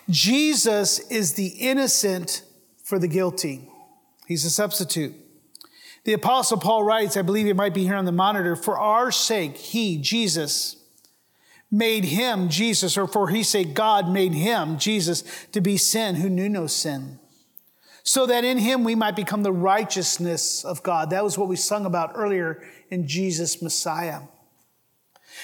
[0.10, 2.44] Jesus is the innocent
[2.84, 3.70] for the guilty.
[4.28, 5.14] He's a substitute.
[6.04, 9.12] The Apostle Paul writes, I believe it might be here on the monitor, for our
[9.12, 10.81] sake, he, Jesus,
[11.72, 16.30] made him, Jesus, or for he say God made him, Jesus, to be sin who
[16.30, 17.20] knew no sin.
[18.04, 21.12] So that in him we might become the righteousness of God.
[21.12, 24.22] That was what we sung about earlier in Jesus Messiah.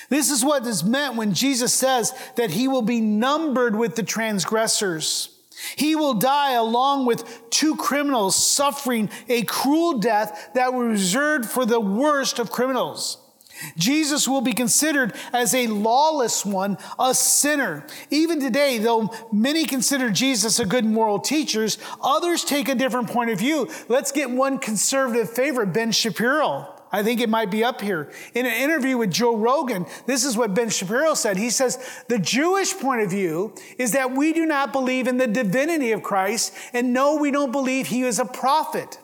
[0.10, 4.04] This is what is meant when Jesus says that he will be numbered with the
[4.04, 5.30] transgressors.
[5.76, 11.66] He will die along with two criminals suffering a cruel death that was reserved for
[11.66, 13.18] the worst of criminals.
[13.78, 17.86] Jesus will be considered as a lawless one, a sinner.
[18.10, 21.68] Even today, though many consider Jesus a good moral teacher,
[22.02, 23.70] others take a different point of view.
[23.88, 26.74] Let's get one conservative favorite, Ben Shapiro.
[26.92, 28.12] I think it might be up here.
[28.34, 31.38] In an interview with Joe Rogan, this is what Ben Shapiro said.
[31.38, 35.28] He says, The Jewish point of view is that we do not believe in the
[35.28, 39.00] divinity of Christ, and no, we don't believe he is a prophet.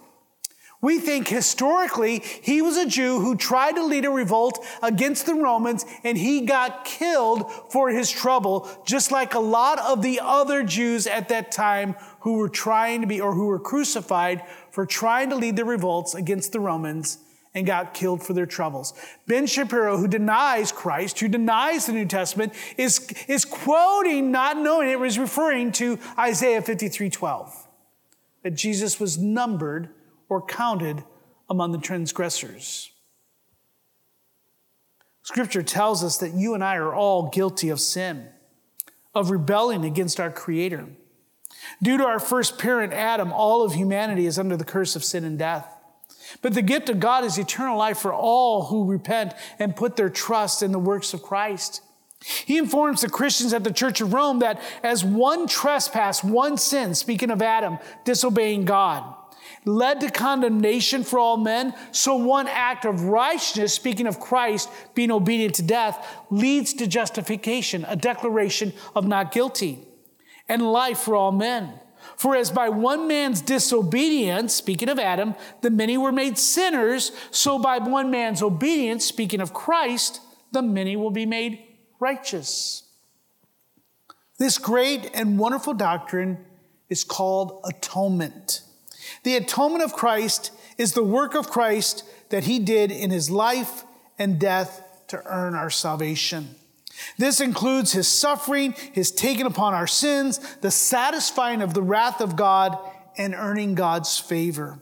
[0.83, 5.33] We think historically he was a Jew who tried to lead a revolt against the
[5.33, 10.61] Romans and he got killed for his trouble, just like a lot of the other
[10.61, 15.29] Jews at that time who were trying to be or who were crucified for trying
[15.29, 17.17] to lead the revolts against the Romans
[17.53, 18.93] and got killed for their troubles.
[19.25, 24.89] Ben Shapiro, who denies Christ, who denies the New Testament, is, is quoting, not knowing
[24.89, 27.67] it, was referring to Isaiah 53 12,
[28.41, 29.92] that Jesus was numbered
[30.29, 31.03] or counted
[31.49, 32.91] among the transgressors.
[35.23, 38.27] Scripture tells us that you and I are all guilty of sin,
[39.15, 40.87] of rebelling against our Creator.
[41.81, 45.23] Due to our first parent, Adam, all of humanity is under the curse of sin
[45.23, 45.67] and death.
[46.41, 50.09] But the gift of God is eternal life for all who repent and put their
[50.09, 51.81] trust in the works of Christ.
[52.45, 56.95] He informs the Christians at the Church of Rome that as one trespass, one sin,
[56.95, 59.03] speaking of Adam, disobeying God,
[59.65, 65.11] led to condemnation for all men, so one act of righteousness, speaking of Christ being
[65.11, 69.79] obedient to death, leads to justification, a declaration of not guilty,
[70.49, 71.79] and life for all men.
[72.17, 77.57] For as by one man's disobedience, speaking of Adam, the many were made sinners, so
[77.57, 80.19] by one man's obedience, speaking of Christ,
[80.51, 81.63] the many will be made
[81.99, 82.83] righteous.
[84.37, 86.45] This great and wonderful doctrine
[86.89, 88.61] is called atonement.
[89.23, 93.83] The atonement of Christ is the work of Christ that he did in his life
[94.19, 96.55] and death to earn our salvation.
[97.17, 102.35] This includes his suffering, his taking upon our sins, the satisfying of the wrath of
[102.35, 102.77] God,
[103.17, 104.79] and earning God's favor.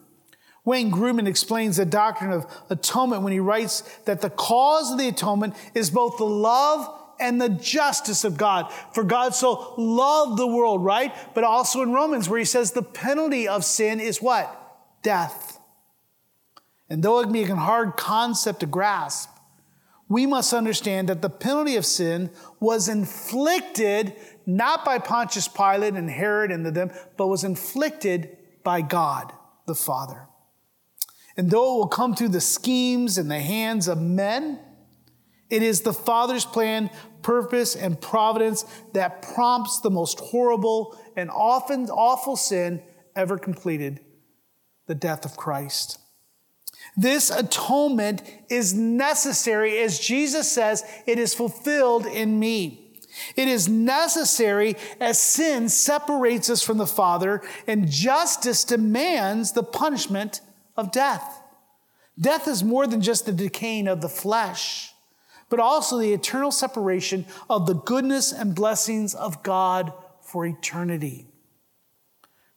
[0.64, 5.08] Wayne Grudem explains the doctrine of atonement when he writes that the cause of the
[5.08, 8.72] atonement is both the love and the justice of God.
[8.94, 11.14] For God so loved the world, right?
[11.34, 14.58] But also in Romans, where he says the penalty of sin is what?
[15.04, 15.60] Death.
[16.90, 19.30] And though it can be a hard concept to grasp,
[20.10, 24.14] we must understand that the penalty of sin was inflicted
[24.46, 29.32] not by Pontius Pilate and Herod and them, but was inflicted by God
[29.68, 30.28] the Father.
[31.38, 34.60] And though it will come through the schemes and the hands of men,
[35.50, 36.90] it is the Father's plan,
[37.24, 42.82] purpose, and providence that prompts the most horrible and often awful sin
[43.16, 44.00] ever completed
[44.88, 46.00] the death of Christ.
[46.98, 53.00] This atonement is necessary, as Jesus says, it is fulfilled in me.
[53.36, 60.42] It is necessary as sin separates us from the Father and justice demands the punishment
[60.78, 61.42] of death.
[62.20, 64.91] Death is more than just the decaying of the flesh,
[65.52, 71.28] but also the eternal separation of the goodness and blessings of God for eternity.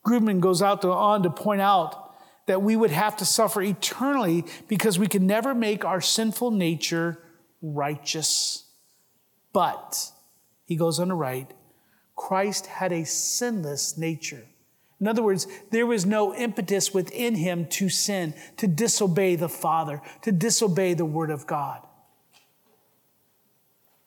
[0.06, 2.14] Grudem goes out to, on to point out
[2.46, 7.18] that we would have to suffer eternally because we can never make our sinful nature
[7.60, 8.64] righteous.
[9.52, 10.12] But,
[10.64, 11.52] he goes on to write,
[12.14, 14.44] Christ had a sinless nature.
[15.00, 20.00] In other words, there was no impetus within him to sin, to disobey the Father,
[20.22, 21.84] to disobey the Word of God.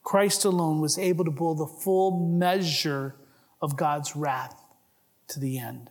[0.08, 3.14] Christ alone was able to pull the full measure
[3.60, 4.58] of God's wrath
[5.26, 5.90] to the end.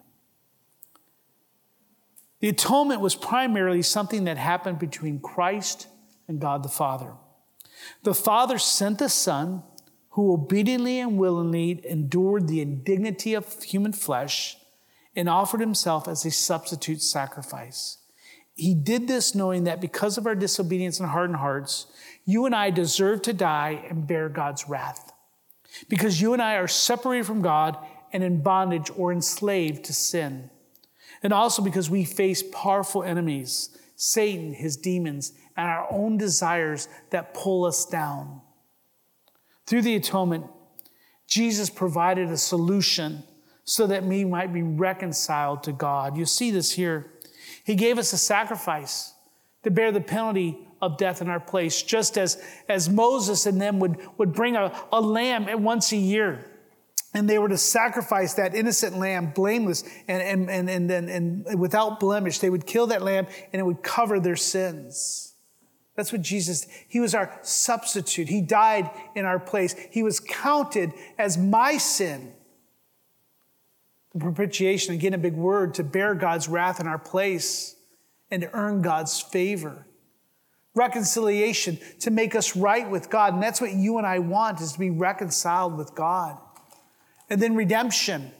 [2.39, 5.85] The atonement was primarily something that happened between Christ
[6.27, 7.13] and God the Father.
[8.01, 9.61] The Father sent the Son,
[10.09, 14.57] who obediently and willingly endured the indignity of human flesh
[15.15, 17.99] and offered himself as a substitute sacrifice.
[18.55, 21.85] He did this knowing that because of our disobedience and hardened hearts,
[22.27, 25.11] you and I deserve to die and bear God's wrath.
[25.89, 27.75] Because you and I are separated from God
[28.13, 30.51] and in bondage or enslaved to sin
[31.23, 37.33] and also because we face powerful enemies Satan, his demons, and our own desires that
[37.33, 38.41] pull us down.
[39.65, 40.45] Through the atonement,
[41.25, 43.23] Jesus provided a solution
[43.63, 46.15] so that we might be reconciled to God.
[46.15, 47.11] You see this here.
[47.63, 49.13] He gave us a sacrifice
[49.63, 53.79] to bear the penalty of death in our place, just as, as Moses and them
[53.79, 56.45] would, would bring a, a lamb once a year.
[57.13, 61.59] And they were to sacrifice that innocent lamb, blameless and, and, and, and, and, and
[61.59, 62.39] without blemish.
[62.39, 65.33] They would kill that lamb and it would cover their sins.
[65.95, 68.29] That's what Jesus, he was our substitute.
[68.29, 69.75] He died in our place.
[69.89, 72.33] He was counted as my sin.
[74.13, 77.75] The propitiation, again, a big word, to bear God's wrath in our place
[78.29, 79.86] and to earn God's favor.
[80.77, 83.33] Reconciliation, to make us right with God.
[83.33, 86.37] And that's what you and I want, is to be reconciled with God.
[87.29, 88.31] And then redemption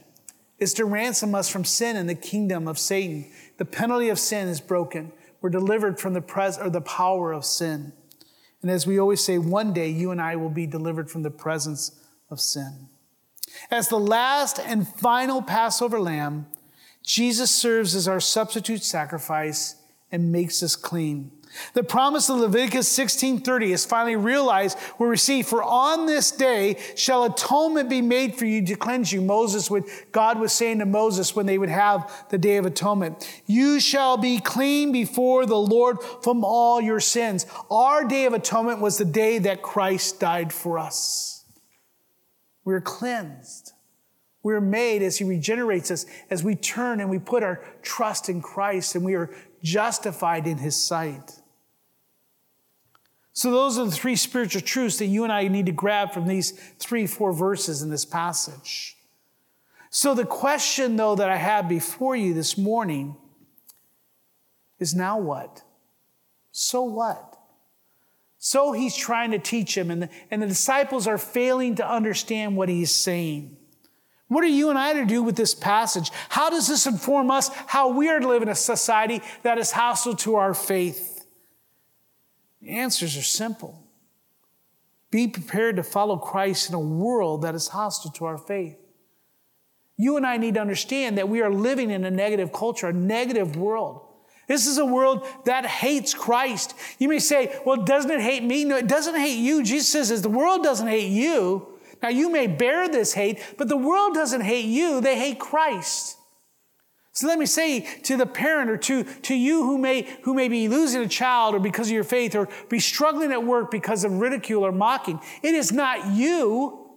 [0.60, 3.30] is to ransom us from sin and the kingdom of Satan.
[3.58, 5.12] The penalty of sin is broken.
[5.42, 7.94] We're delivered from the pres- or the power of sin.
[8.62, 11.30] And as we always say, one day you and I will be delivered from the
[11.32, 12.90] presence of sin.
[13.70, 16.48] As the last and final Passover lamb,
[17.04, 19.76] Jesus serves as our substitute sacrifice
[20.12, 21.32] and makes us clean.
[21.74, 27.24] The promise of Leviticus 16:30 is finally realized we see, for on this day shall
[27.24, 29.22] atonement be made for you to cleanse you.
[29.22, 33.28] Moses would, God was saying to Moses when they would have the day of atonement,
[33.46, 37.46] you shall be clean before the Lord from all your sins.
[37.70, 41.46] Our day of atonement was the day that Christ died for us.
[42.64, 43.74] We're cleansed.
[44.44, 48.42] We're made as He regenerates us, as we turn and we put our trust in
[48.42, 49.30] Christ and we are
[49.64, 51.40] justified in His sight.
[53.34, 56.28] So, those are the three spiritual truths that you and I need to grab from
[56.28, 58.98] these three, four verses in this passage.
[59.90, 63.16] So, the question, though, that I have before you this morning
[64.80, 65.64] is now what?
[66.52, 67.38] So what?
[68.40, 72.56] So he's trying to teach him, and the, and the disciples are failing to understand
[72.56, 73.57] what he's saying.
[74.28, 76.12] What are you and I to do with this passage?
[76.30, 79.72] How does this inform us how we are to live in a society that is
[79.72, 81.26] hostile to our faith?
[82.62, 83.84] The answers are simple.
[85.12, 88.78] Be prepared to follow Christ in a world that is hostile to our faith.
[89.96, 92.94] You and I need to understand that we are living in a negative culture, a
[92.94, 94.02] negative world.
[94.48, 96.74] This is a world that hates Christ.
[97.00, 98.66] You may say, well, doesn't it hate me?
[98.66, 99.64] No, it doesn't hate you.
[99.64, 101.68] Jesus says, the world doesn't hate you.
[102.02, 105.02] Now, you may bear this hate, but the world doesn't hate you.
[105.02, 106.18] They hate Christ.
[107.18, 110.48] So let me say to the parent or to, to you who may, who may
[110.48, 114.04] be losing a child or because of your faith or be struggling at work because
[114.04, 116.92] of ridicule or mocking, it is not you.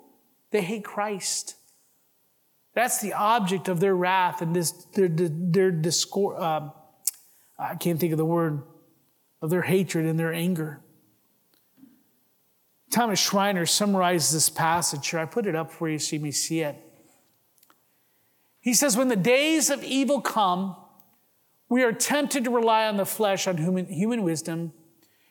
[0.51, 1.57] They hate Christ.
[2.75, 6.69] That's the object of their wrath and this, their, their, discord, uh,
[7.59, 8.63] I can't think of the word,
[9.41, 10.83] of their hatred and their anger.
[12.91, 15.21] Thomas Schreiner summarizes this passage here.
[15.21, 16.77] I put it up for you so you may see it.
[18.61, 20.77] He says, when the days of evil come,
[21.69, 24.73] we are tempted to rely on the flesh, on human, human wisdom,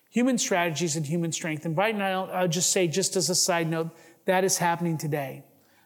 [0.10, 1.66] human strategies, and human strength.
[1.66, 3.90] And right now, I'll just say, just as a side note,
[4.26, 5.44] that is happening today.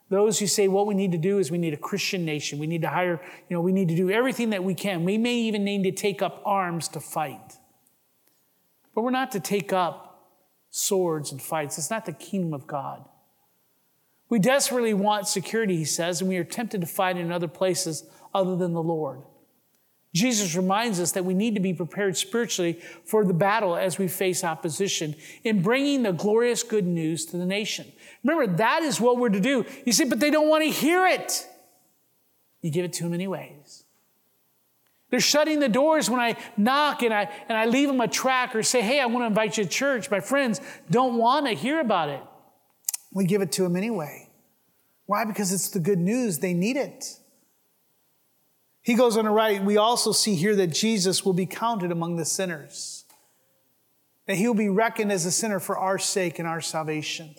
[0.10, 2.60] Those who say what we need to do is we need a Christian nation.
[2.60, 3.20] We need to hire,
[3.50, 5.04] you know, we need to do everything that we can.
[5.04, 7.58] We may even need to take up arms to fight.
[8.94, 10.13] But we're not to take up
[10.76, 11.78] swords and fights.
[11.78, 13.06] It's not the kingdom of God.
[14.28, 17.48] We desperately want security, he says, and we are tempted to find it in other
[17.48, 18.04] places
[18.34, 19.22] other than the Lord.
[20.16, 24.08] Jesus reminds us that we need to be prepared spiritually for the battle as we
[24.08, 27.92] face opposition in bringing the glorious good news to the nation.
[28.24, 29.68] Remember, that is what we're to do.
[29.86, 31.48] You say, but they don't want to hear it.
[32.64, 33.83] You give it to them anyways.
[35.14, 38.56] They're shutting the doors when I knock and I, and I leave them a track
[38.56, 40.10] or say, hey, I want to invite you to church.
[40.10, 40.60] My friends
[40.90, 42.20] don't want to hear about it.
[43.14, 44.32] We give it to them anyway.
[45.06, 45.24] Why?
[45.26, 46.40] Because it's the good news.
[46.40, 47.06] They need it.
[48.82, 52.16] He goes on to write, we also see here that Jesus will be counted among
[52.16, 53.06] the sinners.
[54.26, 57.36] That he will be reckoned as a sinner for our sake and our salvation.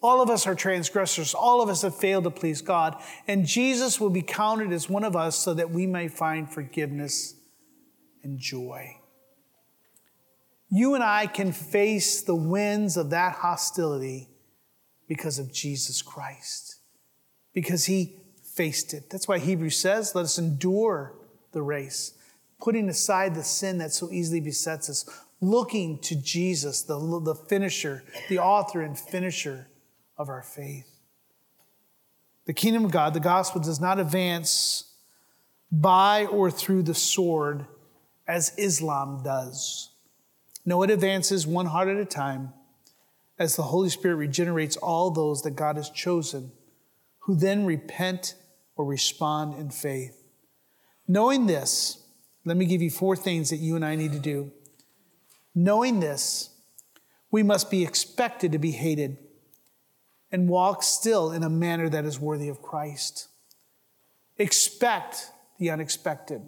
[0.00, 1.34] All of us are transgressors.
[1.34, 2.96] All of us have failed to please God.
[3.26, 7.34] And Jesus will be counted as one of us so that we may find forgiveness
[8.22, 8.96] and joy.
[10.70, 14.28] You and I can face the winds of that hostility
[15.08, 16.76] because of Jesus Christ,
[17.54, 19.08] because he faced it.
[19.10, 21.14] That's why Hebrews says, let us endure
[21.52, 22.12] the race,
[22.60, 25.08] putting aside the sin that so easily besets us,
[25.40, 29.68] looking to Jesus, the, the finisher, the author and finisher
[30.18, 30.90] of our faith.
[32.46, 34.92] The kingdom of God, the gospel, does not advance
[35.70, 37.66] by or through the sword
[38.26, 39.90] as Islam does.
[40.64, 42.52] No, it advances one heart at a time
[43.38, 46.52] as the Holy Spirit regenerates all those that God has chosen,
[47.20, 48.34] who then repent
[48.76, 50.24] or respond in faith.
[51.06, 52.04] Knowing this,
[52.44, 54.52] let me give you four things that you and I need to do.
[55.54, 56.50] Knowing this,
[57.30, 59.18] we must be expected to be hated
[60.30, 63.28] and walk still in a manner that is worthy of Christ.
[64.36, 66.42] Expect the unexpected.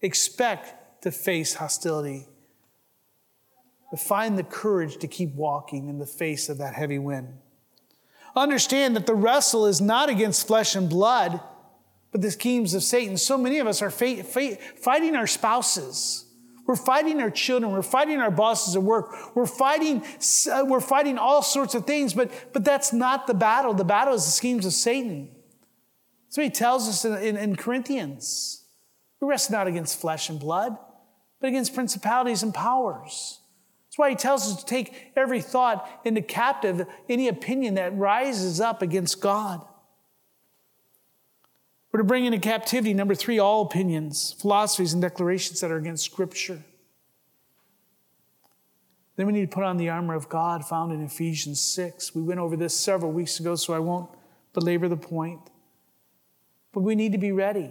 [0.00, 2.26] Expect to face hostility.
[3.90, 7.38] But find the courage to keep walking in the face of that heavy wind.
[8.34, 11.40] Understand that the wrestle is not against flesh and blood,
[12.10, 13.18] but the schemes of Satan.
[13.18, 16.24] So many of us are fighting our spouses.
[16.72, 17.70] We're fighting our children.
[17.70, 19.36] We're fighting our bosses at work.
[19.36, 20.02] We're fighting,
[20.50, 23.74] uh, we're fighting all sorts of things, but, but that's not the battle.
[23.74, 25.28] The battle is the schemes of Satan.
[26.30, 28.64] So he tells us in, in, in Corinthians
[29.20, 30.78] we rest not against flesh and blood,
[31.42, 33.40] but against principalities and powers.
[33.84, 38.62] That's why he tells us to take every thought into captive, any opinion that rises
[38.62, 39.62] up against God.
[41.92, 46.04] We're to bring into captivity, number three, all opinions, philosophies, and declarations that are against
[46.06, 46.64] Scripture.
[49.16, 52.14] Then we need to put on the armor of God found in Ephesians 6.
[52.14, 54.08] We went over this several weeks ago, so I won't
[54.54, 55.40] belabor the point.
[56.72, 57.70] But we need to be ready.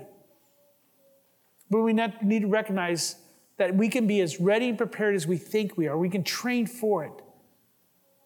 [1.72, 3.15] But we need to recognize
[3.57, 5.97] that we can be as ready and prepared as we think we are.
[5.97, 7.13] We can train for it.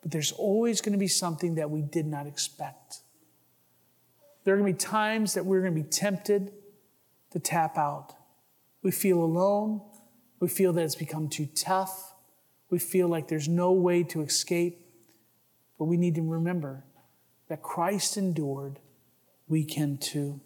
[0.01, 2.99] But there's always going to be something that we did not expect.
[4.45, 6.53] There are going to be times that we're going to be tempted
[7.31, 8.13] to tap out.
[8.81, 9.81] We feel alone.
[10.39, 12.13] We feel that it's become too tough.
[12.69, 14.79] We feel like there's no way to escape.
[15.77, 16.85] But we need to remember
[17.49, 18.79] that Christ endured,
[19.47, 20.39] we can too.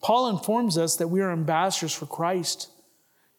[0.00, 2.70] Paul informs us that we are ambassadors for Christ,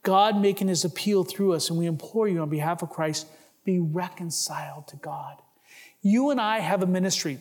[0.04, 3.28] God making his appeal through us, and we implore you on behalf of Christ,
[3.66, 5.42] be reconciled to God.
[6.02, 7.40] You and I have a ministry.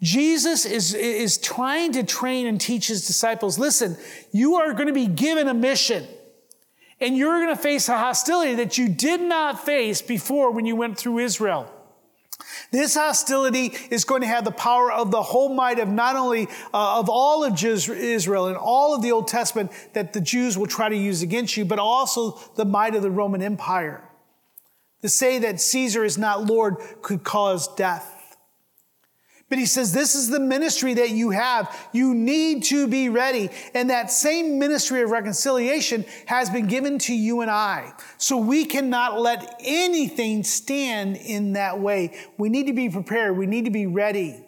[0.00, 3.96] Jesus is, is trying to train and teach his disciples listen,
[4.30, 6.06] you are going to be given a mission,
[7.00, 10.76] and you're going to face a hostility that you did not face before when you
[10.76, 11.72] went through Israel.
[12.70, 16.48] This hostility is going to have the power of the whole might of not only
[16.72, 20.66] uh, of all of Israel and all of the Old Testament that the Jews will
[20.66, 24.04] try to use against you, but also the might of the Roman Empire.
[25.02, 28.17] To say that Caesar is not Lord could cause death.
[29.48, 31.74] But he says, This is the ministry that you have.
[31.92, 33.50] You need to be ready.
[33.74, 37.92] And that same ministry of reconciliation has been given to you and I.
[38.18, 42.14] So we cannot let anything stand in that way.
[42.36, 43.38] We need to be prepared.
[43.38, 44.44] We need to be ready.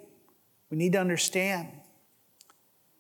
[0.71, 1.69] We need to understand.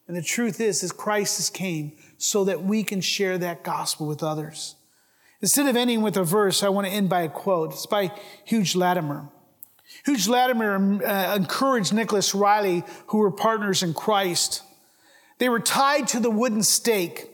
[0.08, 4.08] And the truth is, is Christ has came so that we can share that gospel
[4.08, 4.74] with others.
[5.40, 7.72] Instead of ending with a verse, I want to end by a quote.
[7.72, 8.10] It's by
[8.44, 9.28] Hugh Latimer.
[10.04, 14.62] Hugh Latimer uh, encouraged Nicholas Ridley, who were partners in Christ.
[15.38, 17.30] They were tied to the wooden stake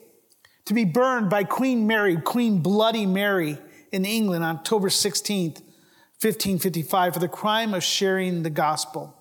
[0.67, 3.59] to be burned by Queen Mary, Queen Bloody Mary
[3.93, 5.63] in England on October 16th,
[6.21, 9.15] 1555, for the crime of sharing the gospel.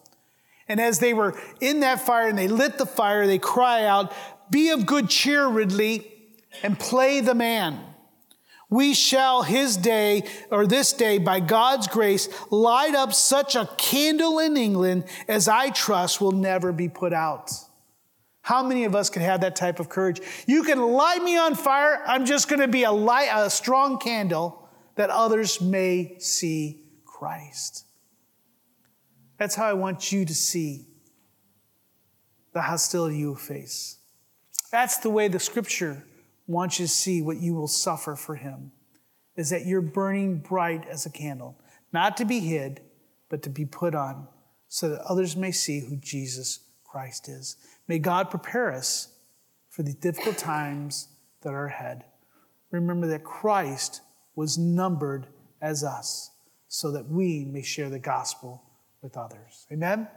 [0.68, 4.14] And as they were in that fire and they lit the fire, they cry out,
[4.50, 6.12] Be of good cheer, Ridley,
[6.64, 7.80] and play the man.
[8.76, 14.38] We shall his day, or this day, by God's grace, light up such a candle
[14.40, 17.54] in England as I trust will never be put out.
[18.42, 20.20] How many of us can have that type of courage?
[20.46, 22.04] You can light me on fire.
[22.06, 27.86] I'm just going to be a light, a strong candle that others may see Christ.
[29.38, 30.86] That's how I want you to see
[32.52, 34.00] the hostility you face.
[34.70, 36.04] That's the way the scripture
[36.48, 38.72] wants you to see what you will suffer for him
[39.36, 41.60] is that you're burning bright as a candle,
[41.92, 42.82] not to be hid,
[43.30, 44.28] but to be put on
[44.68, 47.58] so that others may see who Jesus Christ is.
[47.88, 49.10] May God prepare us
[49.70, 51.10] for the difficult times
[51.42, 52.06] that are ahead.
[52.72, 54.02] Remember that Christ
[54.36, 55.28] was numbered
[55.62, 56.32] as us
[56.68, 58.64] so that we may share the gospel
[59.02, 59.66] with others.
[59.72, 60.08] Amen?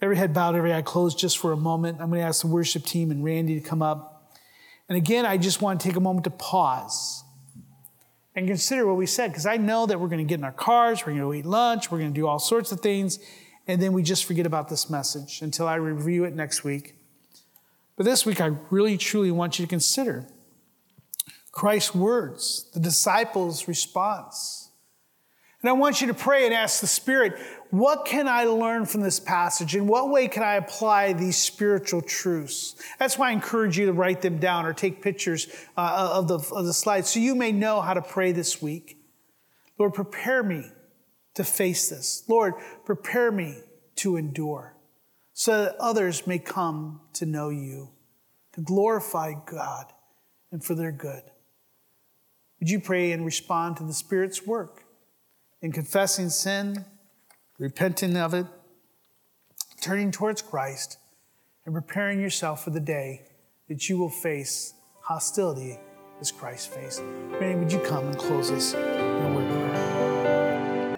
[0.00, 2.00] Every head bowed, every eye closed just for a moment.
[2.00, 4.11] I'm going to ask the worship team and Randy to come up.
[4.92, 7.24] And again, I just want to take a moment to pause
[8.34, 10.52] and consider what we said, because I know that we're going to get in our
[10.52, 13.18] cars, we're going to eat lunch, we're going to do all sorts of things,
[13.66, 16.94] and then we just forget about this message until I review it next week.
[17.96, 20.26] But this week, I really truly want you to consider
[21.52, 24.61] Christ's words, the disciples' response.
[25.62, 27.38] And I want you to pray and ask the Spirit,
[27.70, 29.76] what can I learn from this passage?
[29.76, 32.74] In what way can I apply these spiritual truths?
[32.98, 35.46] That's why I encourage you to write them down or take pictures
[35.76, 38.98] uh, of, the, of the slides so you may know how to pray this week.
[39.78, 40.64] Lord, prepare me
[41.34, 42.24] to face this.
[42.28, 42.54] Lord,
[42.84, 43.60] prepare me
[43.96, 44.76] to endure
[45.32, 47.90] so that others may come to know you,
[48.54, 49.86] to glorify God
[50.50, 51.22] and for their good.
[52.58, 54.81] Would you pray and respond to the Spirit's work
[55.62, 56.84] in confessing sin,
[57.58, 58.46] repenting of it,
[59.80, 60.98] turning towards Christ,
[61.64, 63.22] and preparing yourself for the day
[63.68, 65.78] that you will face hostility
[66.20, 67.02] as Christ faced?
[67.40, 69.52] Randy, would you come and close us in a word of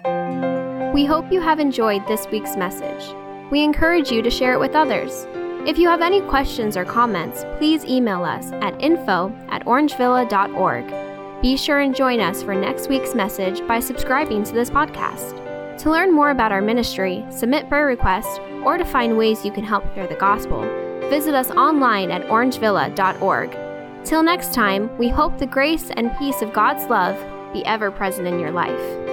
[0.01, 0.91] prayer?
[0.93, 3.13] We hope you have enjoyed this week's message.
[3.51, 5.27] We encourage you to share it with others.
[5.67, 11.04] If you have any questions or comments, please email us at info at orangevilla.org.
[11.45, 15.77] Be sure and join us for next week's message by subscribing to this podcast.
[15.77, 19.63] To learn more about our ministry, submit prayer requests, or to find ways you can
[19.63, 20.61] help share the gospel,
[21.07, 24.03] visit us online at orangevilla.org.
[24.03, 27.15] Till next time, we hope the grace and peace of God's love
[27.53, 29.04] be ever present in your life.